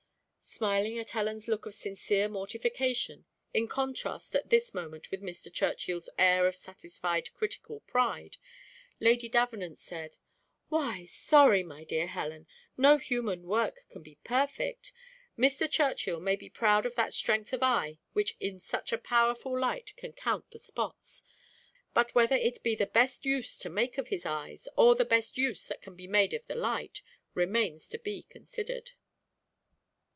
Smiling 0.43 0.97
at 0.97 1.11
Helen's 1.11 1.47
look 1.47 1.65
of 1.65 1.73
sincere 1.73 2.27
mortification, 2.27 3.23
in 3.53 3.69
contrast 3.69 4.35
at 4.35 4.49
this 4.49 4.73
moment 4.73 5.09
with 5.09 5.21
Mr. 5.21 5.53
Churchill's 5.53 6.09
air 6.19 6.45
of 6.45 6.57
satisfied 6.57 7.31
critical 7.35 7.79
pride, 7.81 8.35
Lady 8.99 9.29
Davenant 9.29 9.77
said, 9.77 10.17
"Why 10.67 11.05
sorry, 11.05 11.63
my 11.63 11.85
dear 11.85 12.07
Helen? 12.07 12.47
No 12.75 12.97
human 12.97 13.43
work 13.43 13.85
can 13.89 14.01
be 14.03 14.15
perfect; 14.25 14.91
Mr. 15.37 15.71
Churchill 15.71 16.19
may 16.19 16.35
be 16.35 16.49
proud 16.49 16.85
of 16.85 16.95
that 16.95 17.13
strength 17.13 17.53
of 17.53 17.63
eye 17.63 17.99
which 18.11 18.35
in 18.41 18.59
such 18.59 18.91
a 18.91 18.97
powerful 18.97 19.57
light 19.57 19.95
can 19.95 20.11
count 20.11 20.51
the 20.51 20.59
spots. 20.59 21.23
But 21.93 22.13
whether 22.13 22.35
it 22.35 22.61
be 22.61 22.75
the 22.75 22.87
best 22.87 23.25
use 23.25 23.57
to 23.59 23.69
make 23.69 23.97
of 23.97 24.09
his 24.09 24.25
eyes, 24.25 24.67
or 24.75 24.95
the 24.95 25.05
best 25.05 25.37
use 25.37 25.65
that 25.67 25.81
can 25.83 25.95
be 25.95 26.07
made 26.07 26.33
of 26.33 26.45
the 26.47 26.55
light, 26.55 27.01
remains 27.35 27.87
to 27.89 27.99
be 27.99 28.23
considered." 28.23 28.91